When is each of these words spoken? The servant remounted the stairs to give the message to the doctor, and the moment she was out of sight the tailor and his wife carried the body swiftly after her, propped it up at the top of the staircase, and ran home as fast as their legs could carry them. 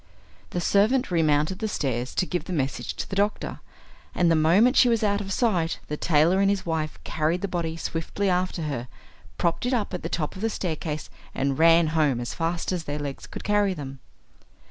The 0.49 0.59
servant 0.61 1.11
remounted 1.11 1.59
the 1.59 1.67
stairs 1.67 2.15
to 2.15 2.25
give 2.25 2.45
the 2.45 2.53
message 2.53 2.95
to 2.95 3.07
the 3.07 3.15
doctor, 3.15 3.59
and 4.15 4.31
the 4.31 4.35
moment 4.35 4.75
she 4.75 4.89
was 4.89 5.03
out 5.03 5.21
of 5.21 5.31
sight 5.31 5.77
the 5.89 5.95
tailor 5.95 6.39
and 6.39 6.49
his 6.49 6.65
wife 6.65 6.97
carried 7.03 7.41
the 7.41 7.47
body 7.47 7.77
swiftly 7.77 8.27
after 8.27 8.63
her, 8.63 8.87
propped 9.37 9.67
it 9.67 9.75
up 9.75 9.93
at 9.93 10.01
the 10.01 10.09
top 10.09 10.35
of 10.35 10.41
the 10.41 10.49
staircase, 10.49 11.11
and 11.35 11.59
ran 11.59 11.89
home 11.93 12.19
as 12.19 12.33
fast 12.33 12.71
as 12.71 12.85
their 12.85 12.97
legs 12.97 13.27
could 13.27 13.43
carry 13.43 13.75
them. 13.75 13.99